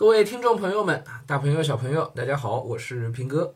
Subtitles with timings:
[0.00, 3.52] 各位听众朋友们，大朋友小朋友，大家好，我是平哥。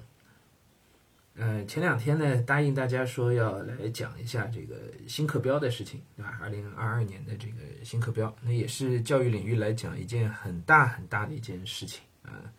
[1.36, 4.76] 呃，前两天呢，答应大家说要来讲一下这个
[5.08, 6.38] 新课标的事情，对吧？
[6.42, 12.52] 二零二二年的这个新课标，那也是教育领域来讲一件很大很大的一件事情啊。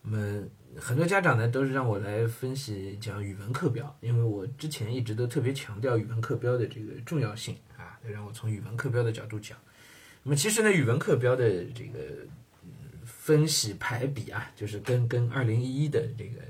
[0.00, 0.42] 那么
[0.80, 9.58] 很多家长呢，都是让我来分析讲语文课标，因为我之前一直都特别强调语文课标的这个重要性啊，让我从语文课标的角度讲。
[10.22, 11.98] 那么其实呢，语文课标的这个。
[13.26, 16.40] 分析排比啊，就是跟跟二零一一的这个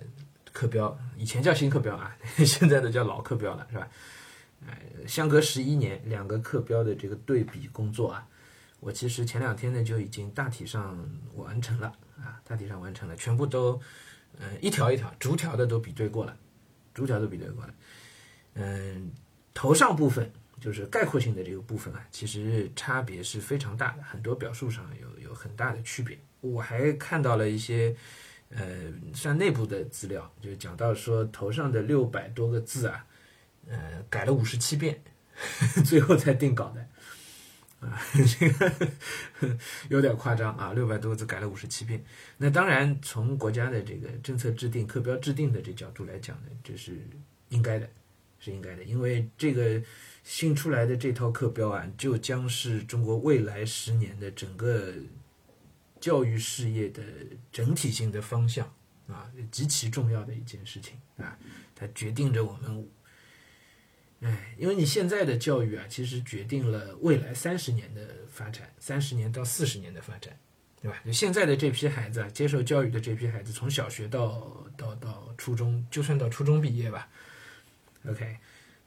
[0.53, 3.89] 课标，以前叫新课标啊， 现在的叫老课标了，是吧？
[4.67, 8.29] 呃，相隔十一年，两个课标的这个对比工作啊，
[8.81, 11.03] 我其实前两天呢就已经大体上
[11.35, 13.81] 完成了啊，大体上完成了，全部都
[14.39, 16.37] 呃一条一条逐条的都比对过了，
[16.93, 17.75] 逐条都比对过了。
[18.53, 19.11] 嗯，
[19.55, 26.19] 头上部分就是概括性的这个部分啊，其实差别是非常大的，很多表述上有有很大的区别。
[26.41, 27.95] 我还看到了一些，
[28.51, 33.05] 呃，像内部的资料，就讲到说头上的六百多个字啊，
[33.69, 35.03] 呃，改了五十七遍，
[35.85, 38.01] 最后才定稿的，啊，
[38.39, 38.73] 这个
[39.91, 42.03] 有点夸张啊，六百多个字改了五十七遍。
[42.37, 46.97] 那当然，从国家的这个政策制定、课标制定的这角度来讲呢，这是
[47.49, 47.91] 应该的，
[48.39, 49.83] 是应该的，因为这个
[50.25, 54.93] 新出来的这套课标啊，就将是中国未来十年的整个。
[55.99, 57.03] 教育事业的
[57.51, 58.71] 整体性的方向
[59.09, 61.37] 啊，极其重要的一件事情啊，
[61.75, 62.87] 它决定着我们，
[64.21, 70.39] 哎，因为你现在的教育啊，其实决定了未来三十年的发展，三十年到四十年的发展，
[70.81, 70.99] 对吧？
[71.05, 77.09] 就现在的这批孩子啊，接受教育的这批孩子，从小学到到到初中，就算到初中毕业吧
[78.09, 78.37] ，OK，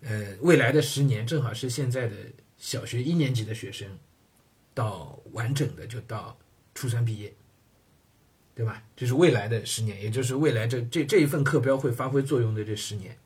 [0.02, 2.16] 呃，未来的十年正好是现在的
[2.58, 3.88] 小学一年级的学生，
[4.74, 6.38] 到完整的就到。
[6.76, 7.34] 初三毕业，
[8.56, 8.82] 对吧？
[8.96, 13.18] 这是未来的十年，也就是未来这这这一份课标会发挥作用的这十年，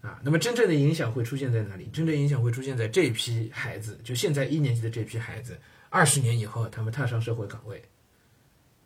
[0.00, 1.90] 啊，那么真正的影响会出现在哪里？
[1.92, 7.82] 真正影响会出现在这批孩子，就现在一年级的这批孩子，二十年以后他们踏上社会岗位，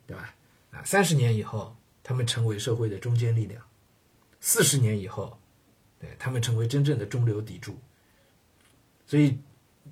[0.05, 0.35] 对吧？
[0.71, 3.63] 啊，三十年以后他们成为社会的中坚力量，
[4.41, 5.39] 四十年以后，
[5.99, 7.77] 对他们成为真正的中流砥柱，
[9.05, 9.37] 所以。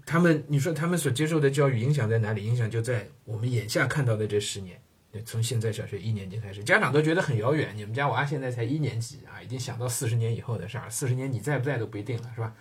[0.05, 2.45] 他们，你说他们所接受的教育影响在哪里？
[2.45, 4.79] 影响就在我们眼下看到的这十年。
[5.25, 7.75] 从现在小学一年级开始，家长都觉得很遥远。
[7.75, 10.89] 你们家娃现在才一年级啊，已经想到四十年以后的事儿。
[10.91, 12.55] 四十年你在不在都不一定了，是吧？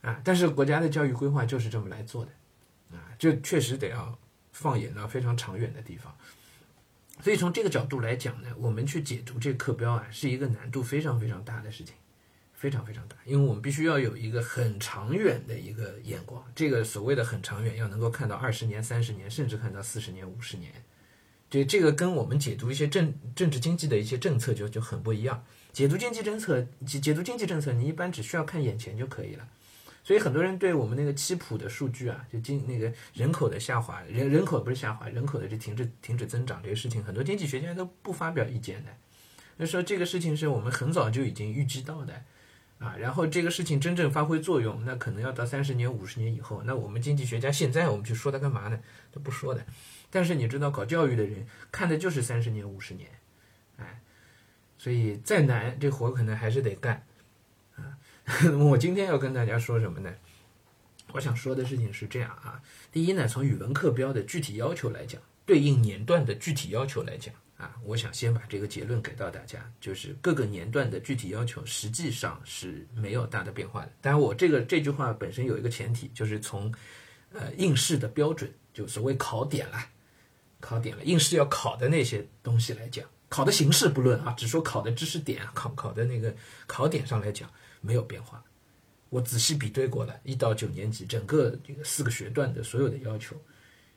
[0.00, 2.32] 啊，但是国家的教育规划就是这么来做的，
[2.96, 4.18] 啊，就确实得要
[4.50, 6.16] 放眼到非常长远的地方。
[7.22, 11.94] 所以从这个角度来讲呢，我们去解读这课标啊，是一个难度非常非常大的事情。
[12.58, 16.42] 非常非常大，因为我们必须要有一个很长远的一个眼光。
[16.54, 20.72] 这个所谓的很长远，要能够看到二十年、三十年，甚至看到四十年、五十年。
[21.50, 25.44] 这这个跟我们解读一些政政治经济的一些政策就就很不一样。
[25.74, 29.46] 解读经济政策，解解读经济政策，你一般只需要看眼前就可以了。
[30.06, 38.90] 所以很多人对我们那个七普的数据啊，就经那个人口的下滑，人人口不是下滑，人口的这停止停止增长这个事情，很多经济学家都不发表意见的。
[39.58, 42.22] 就说这个事情是我们很早就已经预知到的。
[42.78, 46.62] 啊，然后这个事情真正发挥作用，那可能要到三十年、五十年以后。
[46.64, 48.78] 那我们经济学家现在我们去说它干嘛呢？
[49.10, 49.64] 都不说的。
[50.10, 53.08] 但是你知道，搞教育的人看的就是三十年、五十年，
[53.78, 53.98] 哎，
[54.76, 57.04] 所以再难，这活可能还是得干。
[58.26, 60.12] 啊， 我今天要跟大家说什么呢？
[61.12, 62.60] 我想说的事情是这样啊。
[62.92, 67.34] 第一呢，从语文课标的具体要求来讲，对应年段的具体要求来讲。
[67.56, 73.90] 啊，我想先把这个结论给到大家，就是各个年段的具体要求实际上是没有大的变化的。
[74.02, 76.70] 当然，我这个这句话本身有一个前提，就是从
[77.32, 79.88] 呃应试的标准，就所谓考点啦，
[80.60, 86.34] 考点了应试要考的那些东西来讲，考的形式不论啊，只说考的知识点，考考的那个
[86.66, 87.50] 考点上来讲
[87.86, 88.42] 没有变化。
[89.08, 93.36] 我仔细比对过了，一到九年级整个这个四个学段的所有的要求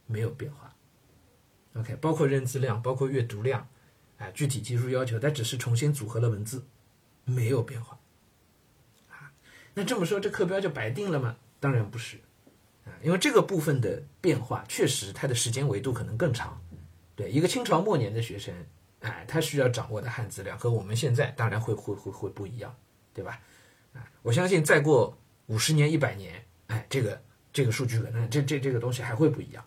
[0.06, 0.74] 没有变化。
[1.74, 3.68] OK，包括认字量，包括阅读量，
[4.18, 6.64] 哎，具体技术要求，它只是重新组合了文字，
[7.26, 8.00] 没有变化，
[9.10, 9.34] 啊，
[9.74, 11.36] 那这么说这课标就白定了吗？
[11.60, 12.18] 当然不是，
[12.86, 16.62] 啊，因为这个部分的变化确实它的时间维度可能更长，
[17.16, 18.54] 对，一个清朝末年的学生，
[19.02, 22.76] 哎，他需要掌握的汉字量和我们现在当然会会会会不一样，
[23.14, 23.42] 对吧？
[23.94, 27.22] 啊，我相信再过五十年、一百年，哎，这个
[27.52, 29.66] 这个数据可能这这这个东西还会不一样。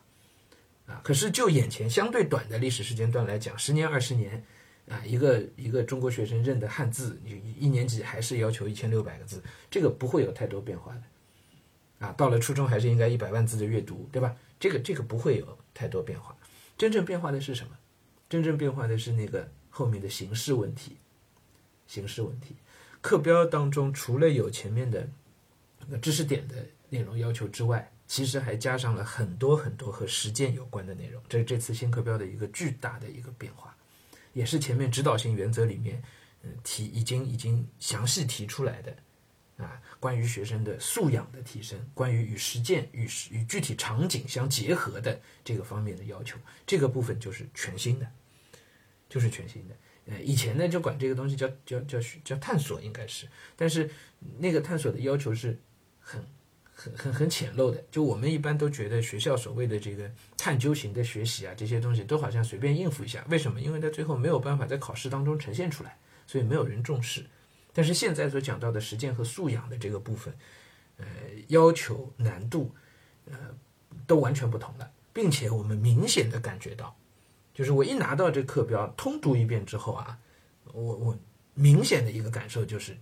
[0.86, 4.44] 啊，可是就眼前相对短的历史时间段来讲，十年二十年，
[4.88, 14.34] 啊，一个一个中国学生认的汉字，你一年级还是要求一千六百个字，这个不会有太多变化的，啊，到了初中还是应该一百万字的阅读，对吧？
[14.58, 16.36] 这个这个不会有太多变化。
[16.76, 17.70] 真正变化的是什么？
[18.28, 20.96] 真正变化的是那个后面的形式问题。
[21.86, 22.56] 形式问题，
[23.02, 25.06] 课标当中除了有前面的
[26.00, 31.22] 知识点的内容要求之外，其实还加上了很多很多和实践有关的内容。
[31.28, 33.76] 这是这次新课标的一个巨大的一个变化，
[34.32, 36.02] 也是前面指导性原则里面，
[36.42, 38.96] 嗯，提已经已经详细提出来的。
[39.58, 48.10] 啊，关于学生的素养的提升，关于与实践与与具体场景相结合的这个方面的要求，这个部分就是全新的，
[49.08, 49.74] 就是全新的。
[50.06, 53.88] 呃，以前呢就管这个东西叫叫叫叫探索，应该是，但是
[54.38, 55.58] 那个探索的要求是
[56.00, 56.20] 很
[56.74, 57.84] 很很很浅陋的。
[57.90, 63.24] 就我们一般都觉得学校所谓的这个探究型的学习啊，这些东西都好像随便应付一下。
[63.30, 63.60] 为什么？
[63.60, 65.96] 因为他最后没有办法在考试当中呈现出来，
[66.26, 67.24] 所以没有人重视。
[67.72, 70.34] 但是现在所讲到的实践和素养的这个部分，
[70.98, 71.06] 呃，
[71.48, 72.74] 要求难度，
[73.30, 73.36] 呃，
[74.06, 76.94] 都完全不同了，并且我们明显的感觉到，
[77.54, 80.18] 就是我一拿到这课标通读一遍之后啊，
[80.72, 81.18] 我我
[81.54, 82.96] 明显的一个感受就是，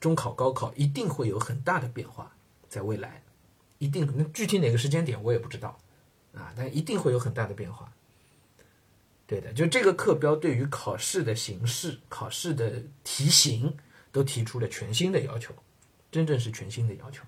[0.00, 2.34] 中考高考一定会有很大的变化，
[2.68, 3.22] 在未来，
[3.78, 5.78] 一定那具体哪个时间点我也不知道，
[6.34, 7.92] 啊，但一定会有很大的变化。
[9.26, 13.76] 对的，就这个课标对于考试的形式、考试的题型。
[14.14, 15.52] 都提出了全新的要求，
[16.12, 17.24] 真正是全新的要求。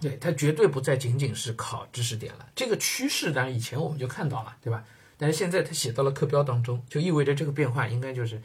[0.00, 4.84] 对它绝对不再仅仅是考知识点了，这个趋势当然以前我们就看到了，对吧？
[5.16, 8.40] 但是现在他写到了课标当中，就意味着这个变化应该就是，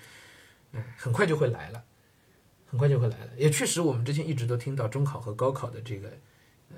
[0.73, 1.83] 哎，很快就会来了，
[2.67, 3.31] 很快就会来了。
[3.37, 6.09] 也确实，我们之前一直都听到中考和高考的这个，
[6.69, 6.77] 呃，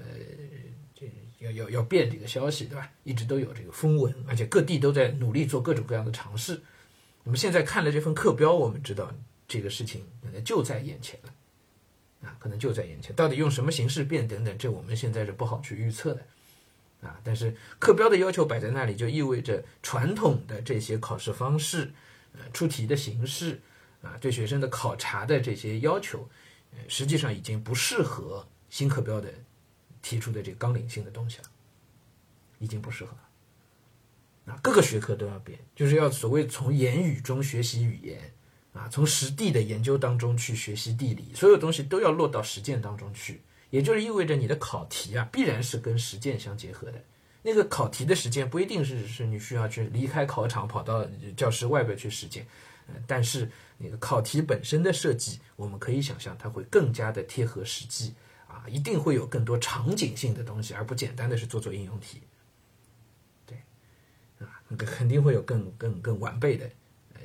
[0.94, 2.92] 这要要要变这个消息，对吧？
[3.04, 6.62] 一直都有这个风闻，而且各地都在努力做各种各样的尝试。
[7.24, 9.14] 那么现在看了这份课标，我们知道。
[9.46, 13.14] 这个事情可能就在眼前了，啊，可能就在眼前。
[13.14, 16.26] 到底用什么形式变等等，这我们现在是不好去预测的，
[17.04, 17.20] 啊。
[17.24, 21.92] 但是课标的要求摆在那里，就意味着传统的这些考试方式，
[22.34, 23.62] 呃，出题的形式，
[24.02, 26.28] 啊，对学生的考察的这些要求，
[26.72, 29.32] 呃，实际上已经不适合新课标的
[30.02, 31.44] 提出的这个纲领性的东西了，
[32.60, 34.54] 已经不适合了。
[34.54, 38.34] 啊，各个学科都要变，就是要所谓从言语中学习语言。
[38.74, 43.40] 啊，从实地的研究当中去学习地理，所有东西都要落到实践当中去，
[43.74, 47.04] 也就是意味着你的考题啊，必然是跟实践相结合的。
[47.42, 51.04] 那个考题的实践不一定是是你需要去离开考场跑到
[51.36, 52.46] 教室外边去实践，
[53.08, 53.50] 但是
[53.80, 58.14] 那个考题本身的设计，我们可以想象它会更加的贴合实际
[58.48, 62.22] 啊，一定会有更多场景性的东西，而不简单的是做做应用题。
[63.48, 63.58] 对，
[64.46, 66.70] 啊，那个肯定会有更更更完备的。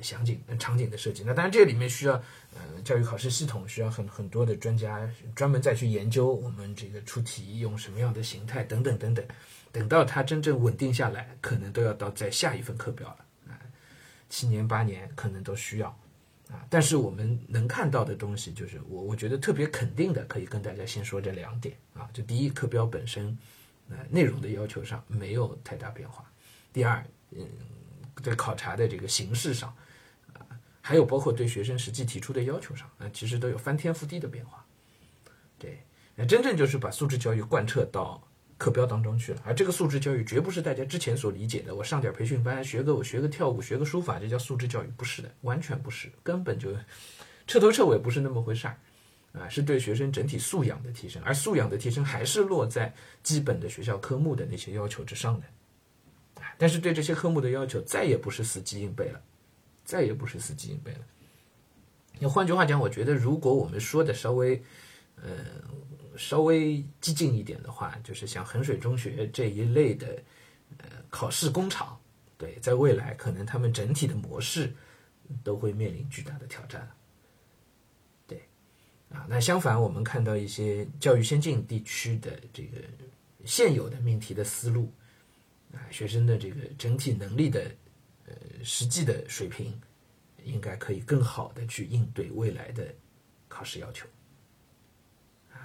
[0.01, 2.13] 详景、场景的设计，那当然这里面需要，
[2.55, 9.25] 呃，教育考试系统需要很很多的专家专门再去研究我们这个出题用什么样的形态等等等等，
[9.71, 13.59] 等到它真正稳定下来，可能都要到在下一份课表了啊，
[14.29, 15.89] 七年八年可能都需要
[16.49, 16.65] 啊。
[16.69, 22.09] 但是我们能看到的东西，就是我我觉得特别肯定的，可以跟大家先说这两点啊。
[22.13, 23.37] 就第一，课标本身，
[23.89, 26.23] 呃，内容的要求上没有太大变化；
[26.73, 27.47] 第二，嗯，
[28.23, 29.73] 在考察的这个形式上。
[30.89, 34.65] 还有包括对学生实际提出的要求上，啊，其实都有翻天覆地的变化。
[35.59, 35.83] 对，
[36.15, 38.27] 那真正就是把素质教育贯彻到
[38.57, 39.41] 课标当中去了。
[39.45, 46.75] 而这个素质教育绝不是大家之前所理解的，我上点培训班，学个我学个跳舞，学个书法，这叫素质教育，不是的，完全不是，根本就
[47.45, 48.75] 彻头彻尾不是那么回事儿。
[49.33, 55.45] 啊，是对学生整体素养的提升，而素养的提升还是落在基本的学校科目的那些要求之上的。
[56.57, 59.21] 但是对这些科目的要求再也不是死记硬背了。
[59.89, 60.99] 再也不是死记硬背了。
[62.19, 64.61] 那换句话讲，我觉得如果我们说的稍微，
[65.15, 65.31] 呃，
[66.15, 70.21] 稍微激进一点的话，就是像衡水中学这一类的，
[70.77, 71.99] 呃，考试工厂，
[72.37, 74.71] 对，在未来可能他们整体的模式
[75.43, 76.87] 都会面临巨大的挑战。
[78.27, 78.43] 对，
[79.11, 82.77] 啊，那相反，我们看到一些教育先进地区的这个
[83.43, 84.93] 现有的命题的思路，
[85.73, 87.71] 啊，学生的这个整体能力的。
[88.63, 89.79] 实际的水平
[90.43, 92.87] 应该可以更好的去应对未来的
[93.47, 94.07] 考试要求，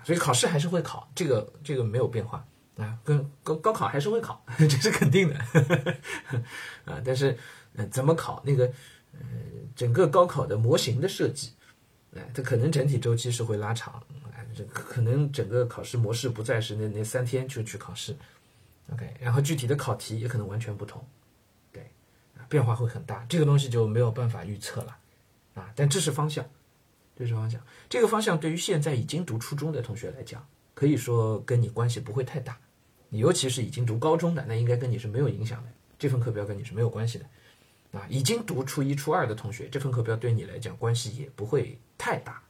[0.04, 2.46] 所以考试还是会考，这个这个没有变化
[2.76, 5.94] 啊，跟高高考还是会考， 这是肯定的呵呵
[6.92, 7.00] 啊。
[7.04, 7.38] 但是
[7.76, 8.66] 呃，怎么考那个
[9.12, 9.20] 呃，
[9.76, 11.52] 整个高考的模型的设计，
[12.16, 18.16] 哎，它可能整体周期是会拉长，哎，这可能整个考试模式不再是那那三天就去考试
[18.92, 21.06] ，OK，然后具体的考题也可能完全不同。
[22.48, 24.96] 变化会很大，这个东西就没有办法预测了，
[25.54, 25.72] 啊！
[25.74, 26.44] 但这是方向，
[27.16, 27.60] 这是方向。
[27.88, 32.58] 这个方向对于现在已经读初中的同学来讲，可以说跟你关系不会太大。
[33.08, 37.26] 你尤其是已经读高中的，那应该跟你是没有影响的，这份课标跟你是没有关系的。
[37.92, 42.42] 啊，已经读初一、初二的同学，这份课标对你来讲关系也不会太大。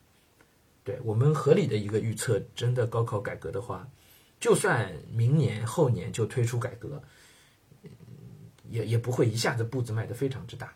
[0.82, 3.86] 对我们合理的一个预测，真的高考改革的话，
[4.40, 7.02] 就算明年后年就推出改革，
[8.74, 10.74] 也也不会一下子步子迈得非常之大。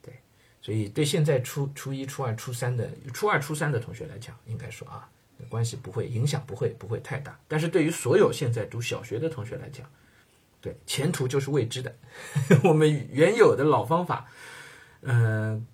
[0.00, 0.14] 对，
[0.62, 5.10] 所以对现在初初一、初二、初三的初二、初三的同学来讲，应该说啊，
[5.48, 7.36] 关系不会影响不会不会太大。
[7.48, 9.84] 但是对于所有现在读小学的同学来讲，
[10.60, 11.92] 对前途就是未知的。
[12.62, 14.30] 我们原有的老方法，
[15.00, 15.66] 嗯，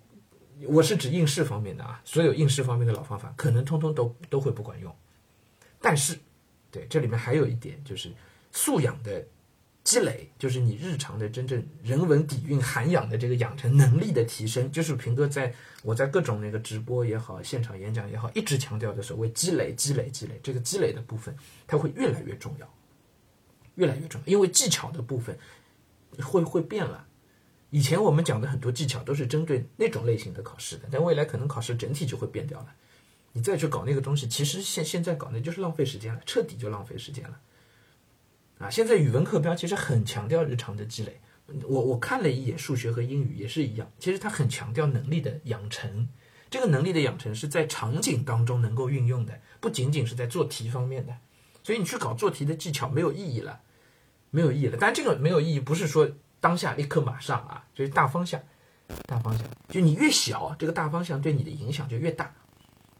[0.65, 4.91] 我是指应试方面的啊，所有应试方面的老方法，可能通通都都会不管用。
[5.79, 6.17] 但是，
[6.71, 8.11] 对这里面还有一点就是
[8.51, 9.23] 素养的。
[9.87, 20.37] 积累就是你日常的真正人文底蕴涵养的这个养成能力的提升，就是平哥在我在各种那个直播也好，现场演讲也好，一直强调的所谓积累、积累、积累。
[20.43, 21.33] 这个积累的部分，
[21.65, 22.69] 它会越来越重要，
[23.75, 25.39] 越来越重要，因为技巧的部分
[26.19, 27.07] 会会变了。
[27.69, 32.75] 以前我们讲的很多技巧都是针对那种类型的考试的，但未来可能考试整体就会变掉了。
[33.31, 37.39] 你再去搞那个东西，其实现现在搞那就是浪费时间了，彻底就浪费时间了。
[38.59, 41.19] 啊，现在语文课标其实很强调日常的积累。
[41.63, 46.09] 我我看了一眼数学和英语也是一样，其实它很强调能力的养成。
[46.49, 51.15] 这个能力的养成是在场景当中能够运用的，不仅仅是在做题方面的。
[51.63, 53.59] 所以你去搞做题的技巧没有意义了，
[54.31, 54.77] 没有意义了。
[54.79, 56.09] 但这个没有意义不是说
[56.39, 58.41] 当下立刻马上啊，就是大方向，
[59.05, 59.45] 大方向。
[59.69, 62.33] 就你越小，这个大方向对你的影响就越大。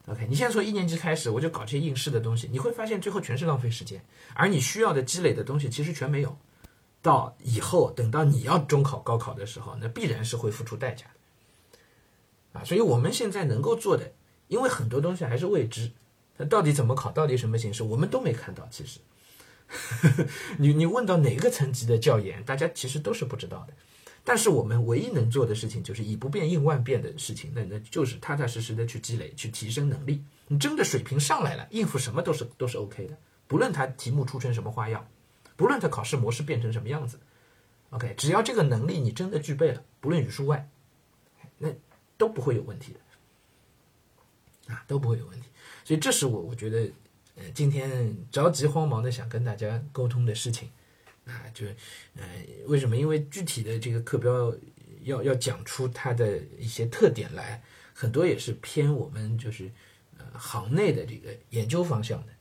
[0.08, 4.02] OK，你现在从一年级开始，我就搞这些应试的东西，你会发现最后全是浪费时间，
[4.34, 6.38] 而你需要的积累的东西其实全没有。
[7.02, 12.60] 到以后等到你要中考、高考的时候，那必然是会付出代价的。
[12.60, 14.12] 啊，所以我们现在能够做的，
[14.48, 15.92] 因为很多东西还是未知，
[16.38, 18.68] 那到底怎么考，到底什么形式，我们都没看到。
[18.72, 19.00] 其实，
[20.58, 23.74] 你你问到哪个层级的教研，大家其实都是不知道的。
[24.30, 30.22] 但是我们唯一能做的事情就是以不变应万变的事情，那那就是踏踏实实的去积累，去提升能力。
[30.50, 33.18] 你真的水平上来了，应付什么都是都是 OK 的。
[33.48, 35.08] 不论它题目出成什么花样，
[35.56, 37.18] 不论它考试模式变成什么样子
[37.92, 40.70] ，OK，只要这个能力你真的具备了，不论语数外，
[41.58, 41.70] 那
[42.18, 42.92] 都不会有问题
[44.68, 45.48] 的，啊，都不会有问题。
[45.86, 46.92] 所以这是我我觉得，
[47.38, 50.70] 呃，今天着急慌忙的想跟大家沟通的事情。
[51.28, 51.68] 啊，就，
[52.16, 52.24] 呃，
[52.66, 52.96] 为什么？
[52.96, 54.56] 因为具体的这个课标
[55.04, 57.62] 要要讲出它的一些特点来，
[57.94, 59.70] 很多也是偏我们就是
[60.18, 62.34] 呃行内的这个研究方向的，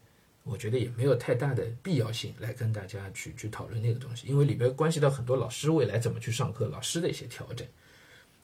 [0.45, 7.66] 我觉得也没有太大的必要性来跟大家去去讨论那个东西，因为里边关系到很多老师未来怎么去上课，老师的一些调整，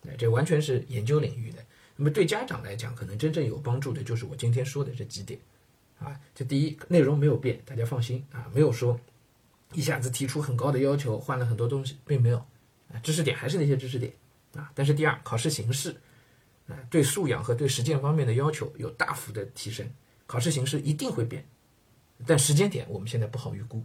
[0.03, 1.65] 那这完全是研究领域的。
[1.95, 5.39] 那么对家长来讲，可能真正有帮助的就是我今天说的这几点，
[6.01, 8.99] 啊，这第一内容没有变，大家放心啊，没有说。
[9.73, 12.38] 一下子提出很高的要求，换了很多东西，并没有，
[12.93, 14.12] 啊，知识点还是那些知识点，
[14.55, 15.97] 啊，但是第二，考试形式，
[16.69, 19.88] 啊，对素养和对实践方面的要求有大幅的提升，
[20.26, 21.47] 考试形式一定会变，
[22.26, 23.85] 但时间点我们现在不好预估，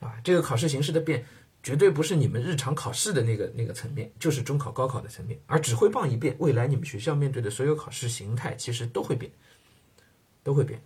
[0.00, 1.24] 啊，这个考试形式的变，
[1.62, 9.32] 绝对不是你们日常考试的那个那个层面，就是中考、高考的层面，而指挥棒一变，未来你们学校面对的所有考试形态其实都会变，
[10.42, 10.80] 都会变。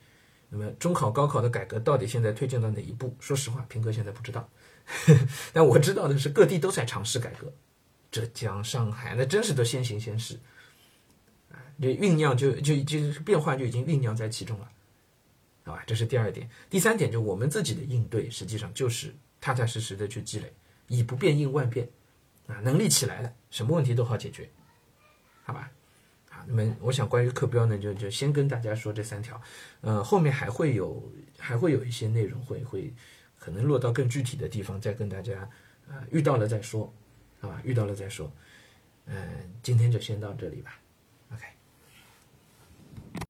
[0.54, 3.16] 那么中考、高考的改革到底现在推进到哪一步？
[3.18, 4.46] 说实话，平哥现在不知道。
[5.54, 7.50] 但我知道的是，各地都在尝试改革，
[8.10, 10.38] 浙江、上海那真是都先行先试
[11.50, 11.56] 啊！
[11.80, 14.68] 这酝酿就就就变化就已经酝酿在其中了，
[15.64, 15.82] 好吧？
[15.86, 16.46] 这是第二点。
[16.68, 20.52] 第三点，就我们自己的应对，实际上就是踏踏实实的去积累，
[20.88, 21.88] 以不变应万变
[22.46, 22.56] 啊！
[22.56, 24.50] 能力起来了，什么问题都好解决，
[25.44, 25.70] 好吧？
[26.46, 29.40] 那么，我想关于课标呢，就就先跟大家说这三条，
[29.80, 32.92] 呃，后面还会有还会有一些内容会会
[33.38, 35.48] 可能落到更具体的地方，再跟大家
[35.88, 36.92] 呃遇到了再说，
[37.40, 38.30] 好吧，遇到了再说，
[39.06, 39.16] 嗯，
[39.62, 40.78] 今天就先到这里吧。